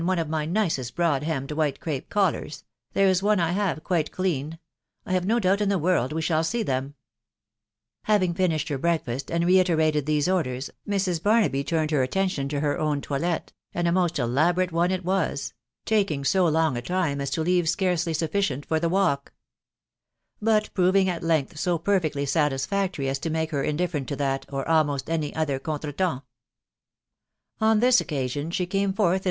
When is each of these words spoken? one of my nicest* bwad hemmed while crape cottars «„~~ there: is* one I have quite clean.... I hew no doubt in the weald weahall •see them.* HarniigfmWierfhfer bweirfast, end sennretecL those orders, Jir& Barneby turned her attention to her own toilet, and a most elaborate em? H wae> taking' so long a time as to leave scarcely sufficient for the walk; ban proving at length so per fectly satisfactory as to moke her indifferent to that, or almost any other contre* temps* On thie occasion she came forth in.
one 0.07 0.17
of 0.17 0.27
my 0.27 0.47
nicest* 0.47 0.95
bwad 0.95 1.21
hemmed 1.21 1.51
while 1.51 1.71
crape 1.73 2.09
cottars 2.09 2.63
«„~~ 2.83 2.93
there: 2.93 3.05
is* 3.07 3.21
one 3.21 3.39
I 3.39 3.51
have 3.51 3.83
quite 3.83 4.11
clean.... 4.11 4.57
I 5.05 5.11
hew 5.13 5.21
no 5.21 5.37
doubt 5.39 5.61
in 5.61 5.69
the 5.69 5.77
weald 5.77 6.11
weahall 6.11 6.39
•see 6.41 6.65
them.* 6.65 6.95
HarniigfmWierfhfer 8.07 8.79
bweirfast, 8.79 9.29
end 9.29 9.43
sennretecL 9.43 10.03
those 10.03 10.27
orders, 10.27 10.71
Jir& 10.89 11.19
Barneby 11.19 11.67
turned 11.67 11.91
her 11.91 12.01
attention 12.01 12.49
to 12.49 12.61
her 12.61 12.79
own 12.79 13.01
toilet, 13.01 13.53
and 13.75 13.87
a 13.87 13.91
most 13.91 14.17
elaborate 14.17 14.73
em? 14.73 14.79
H 14.91 15.03
wae> 15.03 15.35
taking' 15.85 16.23
so 16.25 16.47
long 16.47 16.75
a 16.77 16.81
time 16.81 17.21
as 17.21 17.29
to 17.29 17.43
leave 17.43 17.69
scarcely 17.69 18.15
sufficient 18.15 18.65
for 18.65 18.79
the 18.79 18.89
walk; 18.89 19.33
ban 20.41 20.63
proving 20.73 21.09
at 21.09 21.21
length 21.21 21.59
so 21.59 21.77
per 21.77 21.99
fectly 21.99 22.27
satisfactory 22.27 23.07
as 23.07 23.19
to 23.19 23.29
moke 23.29 23.51
her 23.51 23.61
indifferent 23.61 24.07
to 24.07 24.15
that, 24.15 24.47
or 24.51 24.67
almost 24.67 25.11
any 25.11 25.31
other 25.35 25.59
contre* 25.59 25.93
temps* 25.95 26.25
On 27.59 27.79
thie 27.81 27.89
occasion 28.01 28.49
she 28.49 28.65
came 28.65 28.93
forth 28.93 29.17
in. 29.17 29.19